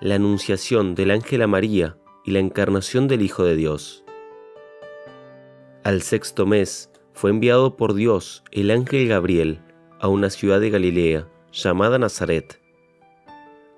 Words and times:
La 0.00 0.14
Anunciación 0.14 0.94
del 0.94 1.10
Ángel 1.10 1.42
a 1.42 1.48
María 1.48 1.98
y 2.24 2.30
la 2.30 2.38
Encarnación 2.38 3.08
del 3.08 3.20
Hijo 3.20 3.42
de 3.42 3.56
Dios. 3.56 4.04
Al 5.82 6.02
sexto 6.02 6.46
mes 6.46 6.88
fue 7.14 7.30
enviado 7.30 7.76
por 7.76 7.94
Dios 7.94 8.44
el 8.52 8.70
ángel 8.70 9.08
Gabriel 9.08 9.60
a 9.98 10.06
una 10.06 10.30
ciudad 10.30 10.60
de 10.60 10.70
Galilea 10.70 11.26
llamada 11.50 11.98
Nazaret, 11.98 12.60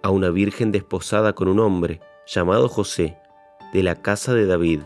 a 0.03 0.11
una 0.11 0.29
virgen 0.29 0.73
desposada 0.73 1.33
con 1.33 1.49
un 1.49 1.59
hombre 1.59 2.03
llamado 2.27 2.69
José, 2.69 3.17
de 3.73 3.83
la 3.83 4.03
casa 4.03 4.35
de 4.35 4.45
David. 4.45 4.83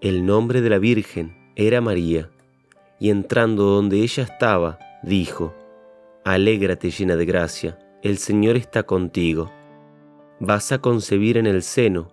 El 0.00 0.24
nombre 0.24 0.62
de 0.62 0.70
la 0.70 0.78
virgen 0.78 1.52
era 1.56 1.82
María, 1.82 2.30
y 2.98 3.10
entrando 3.10 3.64
donde 3.64 3.98
ella 3.98 4.22
estaba, 4.22 4.78
dijo, 5.02 5.52
Alégrate 6.24 6.90
llena 6.90 7.16
de 7.16 7.26
gracia, 7.26 7.78
el 8.02 8.18
Señor 8.18 8.56
está 8.56 8.82
contigo. 8.82 9.52
Vas 10.40 10.72
a 10.72 10.80
concebir 10.80 11.38
en 11.38 11.46
el 11.46 11.62
seno, 11.62 12.08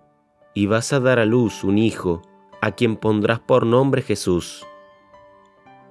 y 0.54 0.66
vas 0.66 0.92
a 0.92 1.00
dar 1.00 1.18
a 1.18 1.24
luz 1.24 1.64
un 1.64 1.78
hijo, 1.78 2.22
a 2.60 2.72
quien 2.72 2.96
pondrás 2.96 3.40
por 3.40 3.66
nombre 3.66 4.02
Jesús. 4.02 4.64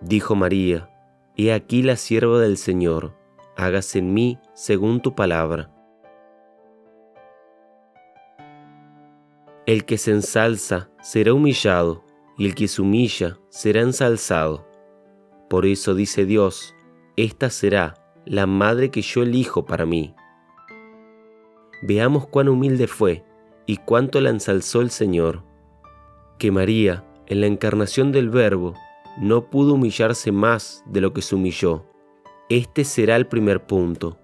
Dijo 0.01 0.35
María, 0.35 0.89
He 1.35 1.51
aquí 1.51 1.83
la 1.83 1.97
sierva 1.97 2.39
del 2.39 2.57
Señor, 2.57 3.13
hágase 3.57 3.99
en 3.99 4.13
mí 4.13 4.39
según 4.53 5.01
tu 5.01 5.15
palabra. 5.15 5.69
El 9.65 9.83
que 9.85 9.97
se 9.97 10.11
ensalza 10.11 10.89
será 11.01 11.33
humillado, 11.33 12.05
y 12.37 12.45
el 12.45 12.55
que 12.55 12.69
se 12.69 12.81
humilla 12.81 13.37
será 13.49 13.81
ensalzado. 13.81 14.65
Por 15.49 15.65
eso 15.65 15.93
dice 15.93 16.25
Dios, 16.25 16.73
esta 17.17 17.49
será 17.49 17.98
la 18.29 18.45
madre 18.45 18.91
que 18.91 19.01
yo 19.01 19.23
elijo 19.23 19.65
para 19.65 19.87
mí. 19.87 20.13
Veamos 21.81 22.27
cuán 22.27 22.47
humilde 22.47 22.85
fue 22.85 23.23
y 23.65 23.77
cuánto 23.77 24.21
la 24.21 24.29
ensalzó 24.29 24.81
el 24.81 24.91
Señor. 24.91 25.41
Que 26.37 26.51
María, 26.51 27.03
en 27.25 27.41
la 27.41 27.47
encarnación 27.47 28.11
del 28.11 28.29
Verbo, 28.29 28.75
no 29.19 29.49
pudo 29.49 29.73
humillarse 29.73 30.31
más 30.31 30.83
de 30.85 31.01
lo 31.01 31.11
que 31.11 31.23
se 31.23 31.33
humilló. 31.33 31.87
Este 32.49 32.83
será 32.83 33.15
el 33.15 33.25
primer 33.25 33.65
punto. 33.65 34.19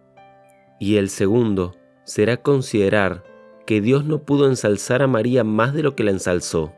Y 0.79 0.97
el 0.97 1.09
segundo 1.09 1.75
será 2.03 2.37
considerar 2.37 3.23
que 3.65 3.81
Dios 3.81 4.05
no 4.05 4.19
pudo 4.19 4.47
ensalzar 4.47 5.01
a 5.01 5.07
María 5.07 5.43
más 5.43 5.73
de 5.73 5.81
lo 5.81 5.95
que 5.95 6.03
la 6.03 6.11
ensalzó. 6.11 6.73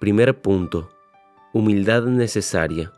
Primer 0.00 0.40
punto. 0.40 0.88
Humildad 1.52 2.04
necesaria. 2.04 2.90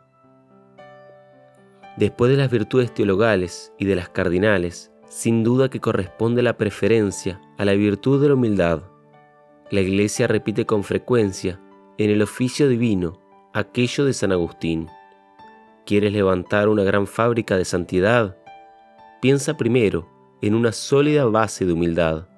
Después 1.97 2.31
de 2.31 2.37
las 2.37 2.49
virtudes 2.49 2.93
teologales 2.93 3.73
y 3.77 3.83
de 3.83 3.97
las 3.97 4.07
cardinales, 4.07 4.89
sin 5.09 5.43
duda 5.43 5.69
que 5.69 5.81
corresponde 5.81 6.41
la 6.41 6.55
preferencia 6.55 7.41
a 7.57 7.65
la 7.65 7.73
virtud 7.73 8.21
de 8.21 8.29
la 8.29 8.35
humildad. 8.35 8.83
La 9.69 9.81
Iglesia 9.81 10.27
repite 10.27 10.65
con 10.65 10.85
frecuencia 10.85 11.59
en 11.97 12.09
el 12.09 12.21
oficio 12.21 12.69
divino 12.69 13.19
aquello 13.53 14.05
de 14.05 14.13
San 14.13 14.31
Agustín. 14.31 14.87
¿Quieres 15.85 16.13
levantar 16.13 16.69
una 16.69 16.83
gran 16.83 17.05
fábrica 17.05 17.57
de 17.57 17.65
santidad? 17.65 18.37
Piensa 19.21 19.57
primero 19.57 20.07
en 20.41 20.55
una 20.55 20.71
sólida 20.71 21.25
base 21.25 21.65
de 21.65 21.73
humildad, 21.73 22.29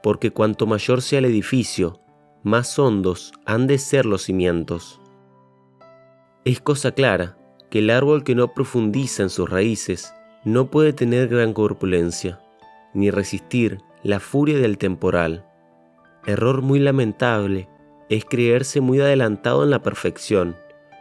porque 0.00 0.30
cuanto 0.30 0.64
mayor 0.68 1.02
sea 1.02 1.18
el 1.18 1.24
edificio, 1.24 2.05
más 2.46 2.78
hondos 2.78 3.32
han 3.44 3.66
de 3.66 3.76
ser 3.76 4.06
los 4.06 4.22
cimientos. 4.22 5.00
Es 6.44 6.60
cosa 6.60 6.92
clara 6.92 7.36
que 7.70 7.80
el 7.80 7.90
árbol 7.90 8.22
que 8.22 8.36
no 8.36 8.54
profundiza 8.54 9.24
en 9.24 9.30
sus 9.30 9.50
raíces 9.50 10.14
no 10.44 10.70
puede 10.70 10.92
tener 10.92 11.26
gran 11.26 11.52
corpulencia, 11.52 12.38
ni 12.94 13.10
resistir 13.10 13.80
la 14.04 14.20
furia 14.20 14.58
del 14.58 14.78
temporal. 14.78 15.44
Error 16.24 16.62
muy 16.62 16.78
lamentable 16.78 17.68
es 18.08 18.24
creerse 18.24 18.80
muy 18.80 19.00
adelantado 19.00 19.64
en 19.64 19.70
la 19.70 19.82
perfección 19.82 20.54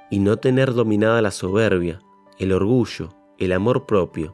y 0.09 0.17
no 0.17 0.37
tener 0.37 0.73
dominada 0.73 1.21
la 1.21 1.29
soberbia, 1.29 1.99
el 2.39 2.53
orgullo, 2.53 3.09
el 3.37 3.51
amor 3.51 3.85
propio. 3.85 4.33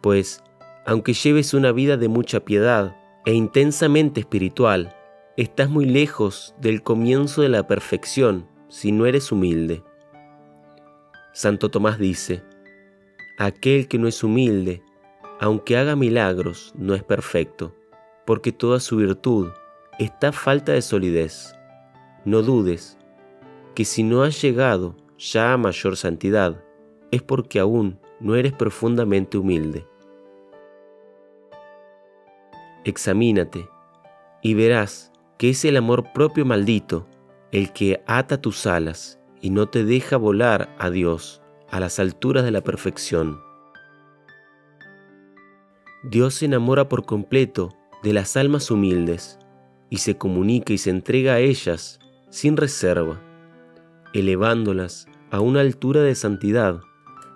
Pues, 0.00 0.44
aunque 0.86 1.14
lleves 1.14 1.52
una 1.52 1.72
vida 1.72 1.96
de 1.96 2.06
mucha 2.06 2.44
piedad 2.44 2.96
e 3.26 3.34
intensamente 3.34 4.20
espiritual, 4.20 4.94
estás 5.38 5.70
muy 5.70 5.84
lejos 5.84 6.52
del 6.60 6.82
comienzo 6.82 7.42
de 7.42 7.48
la 7.48 7.64
perfección 7.68 8.48
si 8.66 8.90
no 8.90 9.06
eres 9.06 9.30
humilde. 9.30 9.84
Santo 11.32 11.70
Tomás 11.70 11.96
dice, 11.96 12.42
aquel 13.38 13.86
que 13.86 13.98
no 13.98 14.08
es 14.08 14.24
humilde, 14.24 14.82
aunque 15.38 15.76
haga 15.76 15.94
milagros, 15.94 16.72
no 16.76 16.96
es 16.96 17.04
perfecto, 17.04 17.72
porque 18.26 18.50
toda 18.50 18.80
su 18.80 18.96
virtud 18.96 19.50
está 20.00 20.32
falta 20.32 20.72
de 20.72 20.82
solidez. 20.82 21.54
No 22.24 22.42
dudes 22.42 22.98
que 23.76 23.84
si 23.84 24.02
no 24.02 24.24
has 24.24 24.42
llegado 24.42 24.96
ya 25.18 25.52
a 25.52 25.56
mayor 25.56 25.96
santidad, 25.96 26.64
es 27.12 27.22
porque 27.22 27.60
aún 27.60 28.00
no 28.18 28.34
eres 28.34 28.54
profundamente 28.54 29.38
humilde. 29.38 29.86
Examínate 32.84 33.68
y 34.42 34.54
verás 34.54 35.07
que 35.38 35.50
es 35.50 35.64
el 35.64 35.76
amor 35.76 36.12
propio 36.12 36.44
maldito 36.44 37.06
el 37.52 37.72
que 37.72 38.02
ata 38.06 38.42
tus 38.42 38.66
alas 38.66 39.20
y 39.40 39.50
no 39.50 39.68
te 39.68 39.84
deja 39.84 40.16
volar 40.16 40.74
a 40.78 40.90
Dios 40.90 41.40
a 41.70 41.80
las 41.80 41.98
alturas 41.98 42.44
de 42.44 42.50
la 42.50 42.60
perfección. 42.60 43.40
Dios 46.02 46.34
se 46.34 46.46
enamora 46.46 46.88
por 46.88 47.06
completo 47.06 47.74
de 48.02 48.12
las 48.12 48.36
almas 48.36 48.70
humildes 48.70 49.38
y 49.90 49.98
se 49.98 50.16
comunica 50.16 50.72
y 50.72 50.78
se 50.78 50.90
entrega 50.90 51.34
a 51.34 51.38
ellas 51.38 52.00
sin 52.30 52.56
reserva, 52.56 53.20
elevándolas 54.12 55.06
a 55.30 55.40
una 55.40 55.60
altura 55.60 56.02
de 56.02 56.14
santidad 56.14 56.80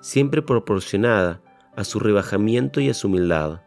siempre 0.01 0.43
proporcionada 0.43 1.41
a 1.77 1.85
su 1.85 2.01
rebajamiento 2.01 2.81
y 2.81 2.91
a 2.91 2.95
su 2.95 3.07
humildad. 3.07 3.63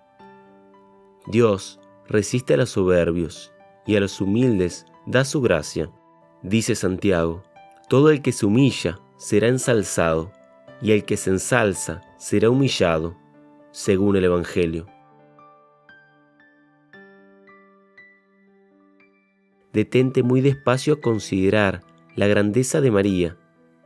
Dios 1.28 1.80
resiste 2.08 2.54
a 2.54 2.58
los 2.58 2.70
soberbios 2.72 3.55
y 3.86 3.96
a 3.96 4.00
los 4.00 4.20
humildes 4.22 4.86
da 5.06 5.26
su 5.26 5.42
gracia. 5.42 5.90
Dice 6.42 6.76
Santiago, 6.76 7.44
todo 7.90 8.10
el 8.10 8.22
que 8.22 8.32
se 8.32 8.46
humilla 8.46 9.00
será 9.18 9.48
ensalzado, 9.48 10.32
y 10.82 10.92
el 10.92 11.06
que 11.06 11.18
se 11.18 11.30
ensalza 11.30 12.02
será 12.18 12.50
humillado, 12.50 13.16
según 13.72 14.16
el 14.16 14.26
Evangelio. 14.26 14.88
Detente 19.74 20.24
muy 20.24 20.42
despacio 20.42 20.96
a 20.96 21.02
considerar 21.02 21.82
la 22.16 22.28
grandeza 22.28 22.82
de 22.82 22.92
María, 22.92 23.38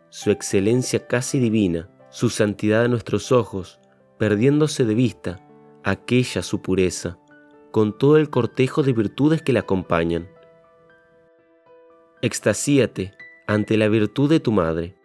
su 0.09 0.31
excelencia 0.31 1.07
casi 1.07 1.39
divina, 1.39 1.89
su 2.09 2.29
santidad 2.29 2.85
a 2.85 2.87
nuestros 2.87 3.31
ojos, 3.31 3.79
perdiéndose 4.17 4.85
de 4.85 4.93
vista 4.93 5.39
aquella 5.83 6.41
su 6.43 6.61
pureza 6.61 7.17
con 7.71 7.97
todo 7.97 8.17
el 8.17 8.29
cortejo 8.29 8.83
de 8.83 8.93
virtudes 8.93 9.41
que 9.41 9.53
la 9.53 9.61
acompañan. 9.61 10.27
Extasíate 12.21 13.13
ante 13.47 13.77
la 13.77 13.87
virtud 13.87 14.29
de 14.29 14.39
tu 14.39 14.51
madre 14.51 14.95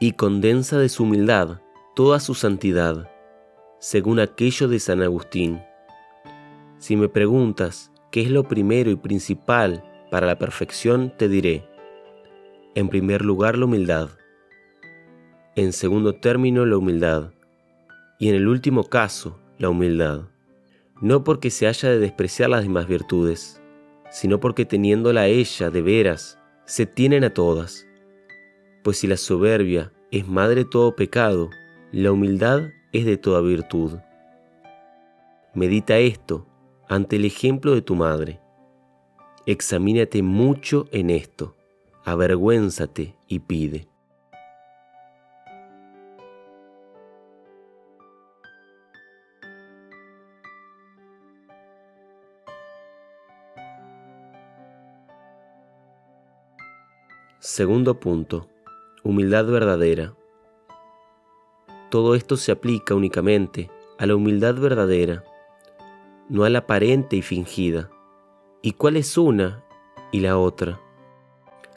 y 0.00 0.12
condensa 0.12 0.78
de 0.78 0.88
su 0.88 1.04
humildad 1.04 1.60
toda 1.94 2.18
su 2.18 2.34
santidad, 2.34 3.10
según 3.78 4.18
aquello 4.18 4.66
de 4.68 4.80
San 4.80 5.02
Agustín. 5.02 5.60
Si 6.78 6.96
me 6.96 7.08
preguntas 7.08 7.92
qué 8.10 8.22
es 8.22 8.30
lo 8.30 8.44
primero 8.44 8.90
y 8.90 8.96
principal 8.96 9.84
para 10.10 10.26
la 10.26 10.38
perfección, 10.38 11.12
te 11.16 11.28
diré, 11.28 11.68
en 12.74 12.88
primer 12.88 13.24
lugar 13.24 13.56
la 13.56 13.66
humildad, 13.66 14.10
en 15.54 15.72
segundo 15.72 16.14
término 16.14 16.66
la 16.66 16.76
humildad 16.76 17.32
y 18.18 18.28
en 18.28 18.34
el 18.34 18.48
último 18.48 18.84
caso 18.84 19.38
la 19.58 19.68
humildad 19.68 20.33
no 21.04 21.22
porque 21.22 21.50
se 21.50 21.66
haya 21.66 21.90
de 21.90 21.98
despreciar 21.98 22.48
las 22.48 22.62
demás 22.62 22.86
virtudes, 22.86 23.60
sino 24.10 24.40
porque 24.40 24.64
teniéndola 24.64 25.20
a 25.20 25.26
ella 25.26 25.68
de 25.68 25.82
veras, 25.82 26.38
se 26.64 26.86
tienen 26.86 27.24
a 27.24 27.34
todas. 27.34 27.86
Pues 28.82 28.96
si 28.96 29.06
la 29.06 29.18
soberbia 29.18 29.92
es 30.10 30.26
madre 30.26 30.64
de 30.64 30.64
todo 30.64 30.96
pecado, 30.96 31.50
la 31.92 32.10
humildad 32.10 32.70
es 32.94 33.04
de 33.04 33.18
toda 33.18 33.42
virtud. 33.42 33.98
Medita 35.52 35.98
esto 35.98 36.46
ante 36.88 37.16
el 37.16 37.26
ejemplo 37.26 37.74
de 37.74 37.82
tu 37.82 37.94
madre. 37.96 38.40
Examínate 39.44 40.22
mucho 40.22 40.86
en 40.90 41.10
esto, 41.10 41.54
avergüénzate 42.06 43.14
y 43.28 43.40
pide. 43.40 43.88
Segundo 57.46 58.00
punto. 58.00 58.48
Humildad 59.02 59.44
verdadera. 59.44 60.16
Todo 61.90 62.14
esto 62.14 62.38
se 62.38 62.50
aplica 62.50 62.94
únicamente 62.94 63.70
a 63.98 64.06
la 64.06 64.16
humildad 64.16 64.54
verdadera, 64.54 65.24
no 66.30 66.44
a 66.44 66.48
la 66.48 66.60
aparente 66.60 67.16
y 67.16 67.20
fingida. 67.20 67.90
¿Y 68.62 68.72
cuál 68.72 68.96
es 68.96 69.18
una 69.18 69.62
y 70.10 70.20
la 70.20 70.38
otra? 70.38 70.80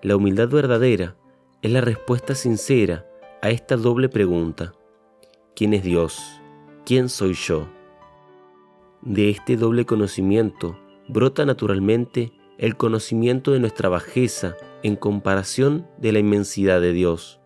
La 0.01 0.15
humildad 0.15 0.47
verdadera 0.47 1.17
es 1.61 1.69
la 1.69 1.81
respuesta 1.81 2.33
sincera 2.33 3.05
a 3.41 3.49
esta 3.49 3.75
doble 3.75 4.07
pregunta. 4.07 4.71
¿Quién 5.53 5.73
es 5.73 5.83
Dios? 5.83 6.39
¿Quién 6.85 7.09
soy 7.09 7.33
yo? 7.33 7.67
De 9.01 9.29
este 9.29 9.57
doble 9.57 9.85
conocimiento 9.85 10.79
brota 11.09 11.45
naturalmente 11.45 12.31
el 12.57 12.75
conocimiento 12.75 13.51
de 13.51 13.59
nuestra 13.59 13.89
bajeza 13.89 14.55
en 14.83 14.95
comparación 14.95 15.87
de 15.97 16.11
la 16.11 16.19
inmensidad 16.19 16.81
de 16.81 16.93
Dios, 16.93 17.39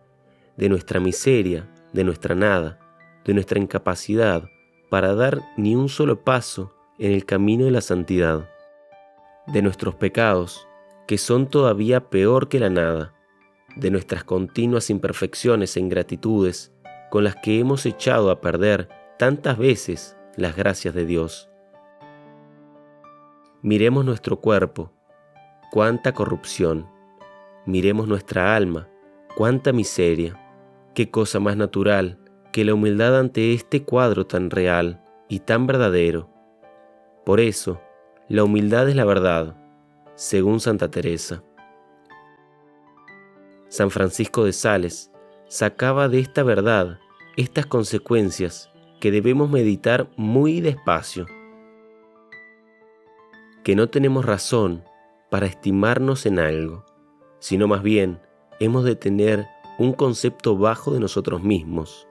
de 0.56 0.68
nuestra 0.68 1.00
miseria, 1.00 1.68
de 1.92 2.04
nuestra 2.04 2.34
nada, 2.34 2.78
de 3.24 3.34
nuestra 3.34 3.58
incapacidad 3.58 4.44
para 4.90 5.14
dar 5.14 5.40
ni 5.56 5.76
un 5.76 5.88
solo 5.88 6.24
paso 6.24 6.74
en 6.98 7.12
el 7.12 7.24
camino 7.24 7.64
de 7.64 7.70
la 7.70 7.80
santidad, 7.80 8.48
de 9.46 9.62
nuestros 9.62 9.94
pecados, 9.94 10.66
que 11.06 11.18
son 11.18 11.48
todavía 11.48 12.10
peor 12.10 12.48
que 12.48 12.60
la 12.60 12.70
nada, 12.70 13.14
de 13.76 13.90
nuestras 13.90 14.24
continuas 14.24 14.90
imperfecciones 14.90 15.76
e 15.76 15.80
ingratitudes 15.80 16.72
con 17.10 17.24
las 17.24 17.36
que 17.36 17.58
hemos 17.58 17.86
echado 17.86 18.30
a 18.30 18.40
perder 18.40 18.88
tantas 19.18 19.58
veces 19.58 20.16
las 20.36 20.56
gracias 20.56 20.94
de 20.94 21.04
Dios. 21.04 21.50
Miremos 23.62 24.04
nuestro 24.04 24.40
cuerpo, 24.40 24.92
cuánta 25.72 26.12
corrupción, 26.12 26.86
Miremos 27.64 28.06
nuestra 28.06 28.54
alma, 28.54 28.88
cuánta 29.36 29.72
miseria, 29.72 30.38
qué 30.94 31.10
cosa 31.10 31.40
más 31.40 31.56
natural 31.56 32.18
que 32.52 32.64
la 32.64 32.74
humildad 32.74 33.18
ante 33.18 33.54
este 33.54 33.84
cuadro 33.84 34.26
tan 34.26 34.50
real 34.50 35.02
y 35.30 35.38
tan 35.38 35.66
verdadero. 35.66 36.28
Por 37.24 37.40
eso, 37.40 37.80
la 38.28 38.44
humildad 38.44 38.86
es 38.90 38.96
la 38.96 39.06
verdad, 39.06 39.56
según 40.14 40.60
Santa 40.60 40.90
Teresa. 40.90 41.42
San 43.68 43.90
Francisco 43.90 44.44
de 44.44 44.52
Sales 44.52 45.10
sacaba 45.46 46.10
de 46.10 46.18
esta 46.18 46.42
verdad 46.42 46.98
estas 47.38 47.64
consecuencias 47.64 48.70
que 49.00 49.10
debemos 49.10 49.48
meditar 49.48 50.10
muy 50.16 50.60
despacio. 50.60 51.26
Que 53.64 53.74
no 53.74 53.88
tenemos 53.88 54.26
razón 54.26 54.84
para 55.32 55.46
estimarnos 55.46 56.26
en 56.26 56.38
algo 56.38 56.84
sino 57.42 57.66
más 57.66 57.82
bien 57.82 58.20
hemos 58.60 58.84
de 58.84 58.94
tener 58.94 59.48
un 59.76 59.94
concepto 59.94 60.56
bajo 60.56 60.92
de 60.92 61.00
nosotros 61.00 61.42
mismos, 61.42 62.06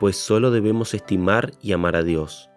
pues 0.00 0.16
solo 0.16 0.50
debemos 0.50 0.92
estimar 0.92 1.52
y 1.62 1.70
amar 1.70 1.94
a 1.94 2.02
Dios. 2.02 2.50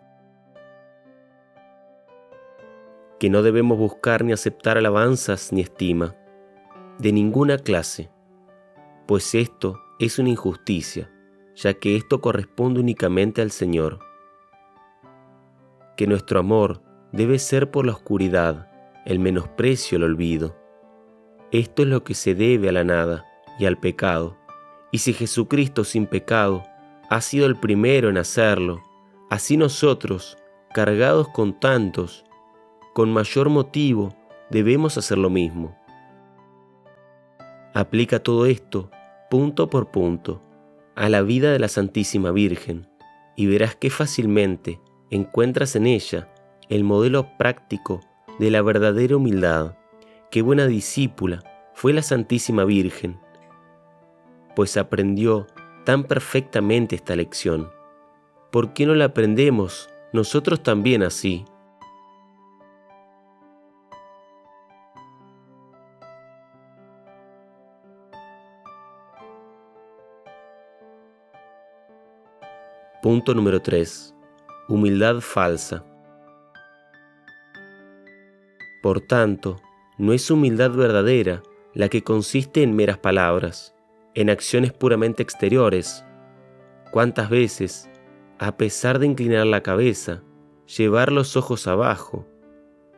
Que 3.20 3.30
no 3.30 3.44
debemos 3.44 3.78
buscar 3.78 4.24
ni 4.24 4.34
aceptar 4.34 4.80
alabanzas 4.80 5.54
ni 5.54 5.62
estima, 5.62 6.16
de 6.98 7.12
ninguna 7.12 7.60
clase, 7.60 8.10
pues 9.06 9.36
esto 9.36 9.80
es 10.00 10.18
una 10.18 10.30
injusticia, 10.30 11.12
ya 11.54 11.76
que 11.76 11.96
esto 11.96 12.22
corresponde 12.22 12.80
únicamente 12.80 13.44
al 13.44 13.52
Señor. 13.52 14.00
Que 15.96 16.08
nuestro 16.08 16.40
amor 16.40 16.82
debe 17.12 17.38
ser 17.38 17.70
por 17.70 17.86
la 17.86 17.92
oscuridad, 17.92 18.73
el 19.06 19.20
menosprecio, 19.20 19.98
el 19.98 20.04
olvido 20.04 20.64
esto 21.54 21.84
es 21.84 21.88
lo 21.88 22.04
que 22.04 22.16
se 22.16 22.34
debe 22.34 22.70
a 22.70 22.72
la 22.72 22.84
nada 22.84 23.28
y 23.60 23.66
al 23.66 23.78
pecado. 23.78 24.36
Y 24.92 24.98
si 24.98 25.14
Jesucristo 25.14 25.84
sin 25.84 26.08
pecado 26.08 26.64
ha 27.12 27.22
sido 27.22 27.46
el 27.46 27.56
primero 27.58 28.10
en 28.10 28.18
hacerlo, 28.18 28.82
así 29.30 29.56
nosotros, 29.56 30.36
cargados 30.74 31.28
con 31.28 31.60
tantos, 31.60 32.26
con 32.96 33.14
mayor 33.14 33.50
motivo, 33.50 34.16
debemos 34.50 34.98
hacer 34.98 35.20
lo 35.20 35.30
mismo. 35.30 35.78
Aplica 37.76 38.18
todo 38.18 38.48
esto, 38.48 38.90
punto 39.30 39.70
por 39.70 39.92
punto, 39.92 40.42
a 40.96 41.08
la 41.08 41.22
vida 41.22 41.52
de 41.52 41.60
la 41.60 41.68
Santísima 41.68 42.32
Virgen, 42.32 42.90
y 43.36 43.46
verás 43.46 43.76
que 43.76 43.92
fácilmente 43.92 44.82
encuentras 45.12 45.76
en 45.76 45.86
ella 45.86 46.34
el 46.68 46.84
modelo 46.84 47.38
práctico 47.38 48.02
de 48.40 48.52
la 48.52 48.62
verdadera 48.62 49.18
humildad 49.18 49.76
qué 50.34 50.42
buena 50.42 50.66
discípula 50.66 51.44
fue 51.76 51.94
la 51.94 52.02
Santísima 52.02 52.66
Virgen, 52.66 53.20
pues 54.56 54.78
aprendió 54.78 55.46
tan 55.84 56.06
perfectamente 56.06 56.96
esta 56.96 57.16
lección. 57.16 57.70
¿Por 58.52 58.74
qué 58.74 58.88
no 58.88 58.96
la 58.96 59.06
aprendemos 59.06 59.90
nosotros 60.12 60.64
también 60.64 61.04
así? 61.04 61.46
Punto 73.04 73.36
número 73.36 73.62
3. 73.62 74.16
Humildad 74.68 75.20
falsa. 75.20 75.86
Por 78.84 79.00
tanto, 79.00 79.62
no 79.98 80.12
es 80.12 80.30
humildad 80.30 80.72
verdadera 80.72 81.42
la 81.74 81.88
que 81.88 82.04
consiste 82.04 82.64
en 82.64 82.76
meras 82.76 82.98
palabras, 82.98 83.74
en 84.14 84.30
acciones 84.30 84.74
puramente 84.74 85.24
exteriores. 85.24 86.04
¿Cuántas 86.92 87.30
veces, 87.30 87.90
a 88.40 88.58
pesar 88.58 89.00
de 89.00 89.06
inclinar 89.06 89.48
la 89.48 89.64
cabeza, 89.64 90.22
llevar 90.78 91.14
los 91.14 91.38
ojos 91.38 91.66
abajo, 91.66 92.28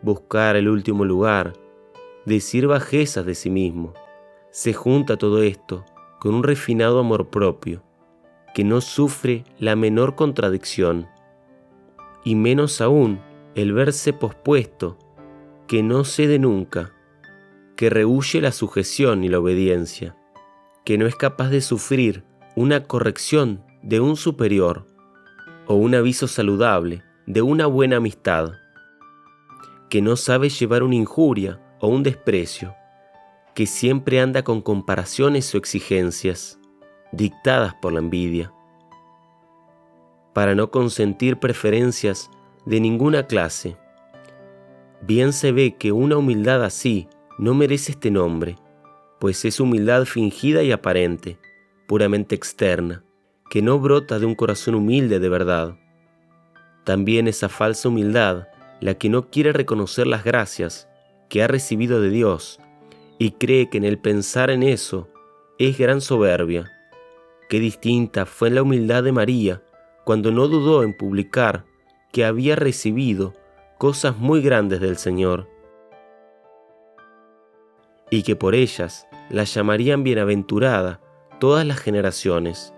buscar 0.01 0.55
el 0.55 0.69
último 0.69 1.05
lugar, 1.05 1.53
decir 2.25 2.65
bajezas 2.65 3.23
de 3.23 3.35
sí 3.35 3.51
mismo, 3.51 3.93
se 4.49 4.73
junta 4.73 5.17
todo 5.17 5.43
esto 5.43 5.85
con 6.19 6.33
un 6.33 6.41
refinado 6.41 6.97
amor 6.97 7.29
propio, 7.29 7.83
que 8.55 8.63
no 8.63 8.81
sufre 8.81 9.43
la 9.59 9.75
menor 9.75 10.15
contradicción, 10.15 11.07
y 12.23 12.33
menos 12.33 12.81
aún 12.81 13.19
el 13.53 13.71
verse 13.71 14.13
pospuesto 14.13 14.97
que 15.67 15.81
no 15.81 16.03
cede 16.03 16.39
nunca, 16.39 16.91
que 17.75 17.89
rehuye 17.89 18.41
la 18.41 18.51
sujeción 18.51 19.23
y 19.23 19.29
la 19.29 19.39
obediencia, 19.39 20.15
que 20.83 20.97
no 20.97 21.07
es 21.07 21.15
capaz 21.15 21.49
de 21.49 21.61
sufrir 21.61 22.23
una 22.55 22.83
corrección 22.83 23.63
de 23.81 23.99
un 23.99 24.15
superior 24.15 24.85
o 25.67 25.75
un 25.75 25.95
aviso 25.95 26.27
saludable 26.27 27.03
de 27.25 27.41
una 27.41 27.65
buena 27.65 27.97
amistad, 27.97 28.51
que 29.89 30.01
no 30.01 30.15
sabe 30.15 30.49
llevar 30.49 30.83
una 30.83 30.95
injuria 30.95 31.59
o 31.79 31.87
un 31.87 32.03
desprecio, 32.03 32.75
que 33.55 33.65
siempre 33.65 34.19
anda 34.19 34.43
con 34.43 34.61
comparaciones 34.61 35.53
o 35.55 35.57
exigencias 35.57 36.59
dictadas 37.11 37.73
por 37.81 37.93
la 37.93 37.99
envidia, 37.99 38.53
para 40.33 40.53
no 40.53 40.69
consentir 40.69 41.37
preferencias 41.37 42.29
de 42.65 42.79
ninguna 42.79 43.25
clase, 43.25 43.77
Bien 45.07 45.33
se 45.33 45.51
ve 45.51 45.75
que 45.77 45.91
una 45.91 46.17
humildad 46.17 46.63
así 46.63 47.07
no 47.37 47.53
merece 47.53 47.91
este 47.91 48.09
nombre, 48.09 48.55
pues 49.19 49.45
es 49.45 49.59
humildad 49.59 50.05
fingida 50.05 50.63
y 50.63 50.71
aparente, 50.71 51.37
puramente 51.87 52.33
externa, 52.33 53.03
que 53.51 53.61
no 53.61 53.77
brota 53.77 54.17
de 54.17 54.25
un 54.25 54.33
corazón 54.33 54.73
humilde 54.73 55.19
de 55.19 55.29
verdad. 55.29 55.75
También 56.85 57.27
esa 57.27 57.49
falsa 57.49 57.89
humildad, 57.89 58.47
la 58.81 58.95
que 58.95 59.09
no 59.09 59.29
quiere 59.29 59.53
reconocer 59.53 60.07
las 60.07 60.23
gracias 60.23 60.87
que 61.29 61.43
ha 61.43 61.47
recibido 61.47 62.01
de 62.01 62.09
Dios 62.09 62.59
y 63.19 63.31
cree 63.31 63.69
que 63.69 63.77
en 63.77 63.83
el 63.83 63.99
pensar 63.99 64.49
en 64.49 64.63
eso 64.63 65.07
es 65.59 65.77
gran 65.77 66.01
soberbia. 66.01 66.71
Qué 67.47 67.59
distinta 67.59 68.25
fue 68.25 68.49
la 68.49 68.63
humildad 68.63 69.03
de 69.03 69.11
María 69.11 69.61
cuando 70.03 70.31
no 70.31 70.47
dudó 70.47 70.81
en 70.81 70.97
publicar 70.97 71.63
que 72.11 72.25
había 72.25 72.55
recibido 72.55 73.35
cosas 73.77 74.17
muy 74.17 74.41
grandes 74.41 74.79
del 74.81 74.97
Señor. 74.97 75.55
y 78.09 78.23
que 78.23 78.35
por 78.35 78.55
ellas 78.55 79.07
la 79.29 79.43
llamarían 79.43 80.03
bienaventurada 80.03 81.01
todas 81.39 81.65
las 81.65 81.79
generaciones. 81.79 82.73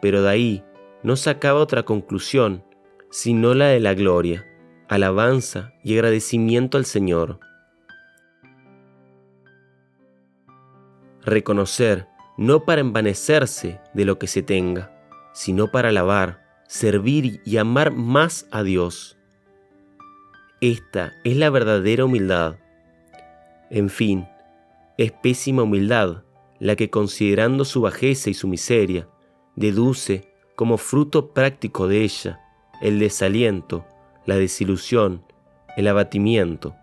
Pero 0.00 0.22
de 0.22 0.30
ahí 0.30 0.64
no 1.02 1.16
sacaba 1.16 1.60
otra 1.60 1.82
conclusión, 1.82 2.64
sino 3.10 3.54
la 3.54 3.66
de 3.66 3.80
la 3.80 3.94
gloria, 3.94 4.46
alabanza 4.88 5.72
y 5.82 5.94
agradecimiento 5.94 6.78
al 6.78 6.84
Señor. 6.84 7.40
Reconocer 11.22 12.06
no 12.38 12.64
para 12.64 12.80
envanecerse 12.80 13.80
de 13.92 14.04
lo 14.04 14.18
que 14.18 14.26
se 14.26 14.42
tenga, 14.42 14.96
sino 15.34 15.70
para 15.70 15.90
alabar, 15.90 16.42
servir 16.66 17.42
y 17.44 17.58
amar 17.58 17.92
más 17.92 18.46
a 18.50 18.62
Dios. 18.62 19.18
Esta 20.60 21.14
es 21.24 21.38
la 21.38 21.48
verdadera 21.48 22.04
humildad. 22.04 22.56
En 23.70 23.88
fin, 23.88 24.28
es 24.98 25.10
pésima 25.10 25.62
humildad 25.62 26.22
la 26.58 26.76
que 26.76 26.90
considerando 26.90 27.64
su 27.64 27.80
bajeza 27.80 28.28
y 28.28 28.34
su 28.34 28.46
miseria, 28.46 29.08
deduce 29.56 30.34
como 30.56 30.76
fruto 30.76 31.32
práctico 31.32 31.88
de 31.88 32.02
ella 32.02 32.40
el 32.82 32.98
desaliento, 32.98 33.86
la 34.26 34.36
desilusión, 34.36 35.24
el 35.78 35.88
abatimiento. 35.88 36.76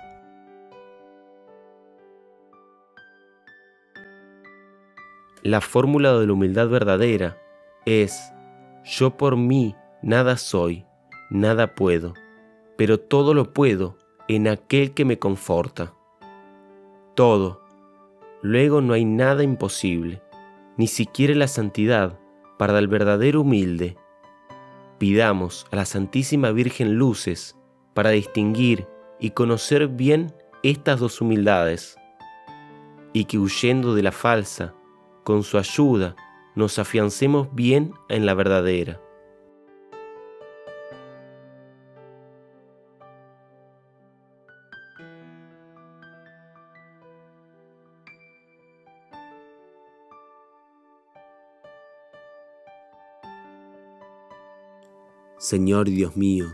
La 5.43 5.61
fórmula 5.61 6.17
de 6.17 6.25
la 6.25 6.33
humildad 6.33 6.67
verdadera 6.67 7.37
es, 7.85 8.33
yo 8.83 9.15
por 9.15 9.37
mí 9.37 9.75
nada 10.01 10.35
soy, 10.35 10.83
nada 11.29 11.75
puedo, 11.75 12.15
pero 12.77 12.99
todo 12.99 13.33
lo 13.33 13.53
puedo 13.53 13.97
en 14.27 14.47
aquel 14.47 14.93
que 14.93 15.03
me 15.03 15.19
conforta. 15.19 15.93
Todo. 17.15 17.61
Luego 18.41 18.81
no 18.81 18.93
hay 18.93 19.03
nada 19.03 19.43
imposible, 19.43 20.21
ni 20.77 20.87
siquiera 20.87 21.33
la 21.33 21.47
santidad 21.47 22.19
para 22.57 22.77
el 22.77 22.87
verdadero 22.87 23.41
humilde. 23.41 23.97
Pidamos 24.99 25.65
a 25.71 25.75
la 25.75 25.85
Santísima 25.85 26.51
Virgen 26.51 26.95
luces 26.95 27.55
para 27.93 28.11
distinguir 28.11 28.87
y 29.19 29.31
conocer 29.31 29.87
bien 29.87 30.33
estas 30.61 30.99
dos 30.99 31.19
humildades, 31.21 31.97
y 33.13 33.25
que 33.25 33.39
huyendo 33.39 33.95
de 33.95 34.03
la 34.03 34.11
falsa, 34.11 34.75
con 35.23 35.43
su 35.43 35.57
ayuda 35.57 36.15
nos 36.55 36.79
afiancemos 36.79 37.53
bien 37.53 37.93
en 38.09 38.25
la 38.25 38.33
verdadera. 38.33 39.01
Señor 55.49 55.85
Dios 55.89 56.17
mío, 56.17 56.47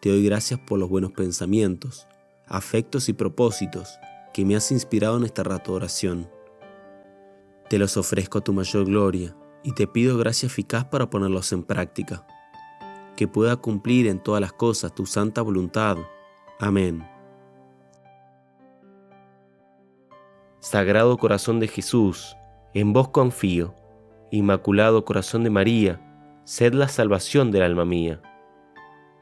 te 0.00 0.10
doy 0.10 0.24
gracias 0.24 0.60
por 0.60 0.78
los 0.78 0.88
buenos 0.88 1.12
pensamientos, 1.12 2.06
afectos 2.46 3.08
y 3.08 3.12
propósitos 3.12 3.98
que 4.32 4.44
me 4.44 4.54
has 4.54 4.70
inspirado 4.70 5.16
en 5.16 5.24
esta 5.24 5.42
rato 5.42 5.72
oración 5.72 6.28
te 7.68 7.78
los 7.78 7.96
ofrezco 7.96 8.38
a 8.38 8.40
tu 8.40 8.52
mayor 8.52 8.86
gloria 8.86 9.36
y 9.62 9.72
te 9.72 9.86
pido 9.86 10.16
gracia 10.16 10.46
eficaz 10.46 10.86
para 10.86 11.10
ponerlos 11.10 11.52
en 11.52 11.62
práctica, 11.62 12.26
que 13.14 13.28
pueda 13.28 13.56
cumplir 13.56 14.06
en 14.06 14.20
todas 14.20 14.40
las 14.40 14.52
cosas 14.52 14.94
tu 14.94 15.04
santa 15.04 15.42
voluntad. 15.42 15.98
Amén. 16.58 17.06
Sagrado 20.60 21.18
corazón 21.18 21.60
de 21.60 21.68
Jesús, 21.68 22.36
en 22.72 22.92
vos 22.92 23.08
confío. 23.08 23.74
Inmaculado 24.30 25.04
corazón 25.04 25.44
de 25.44 25.50
María, 25.50 26.00
sed 26.44 26.72
la 26.72 26.88
salvación 26.88 27.50
del 27.50 27.62
alma 27.62 27.84
mía. 27.84 28.22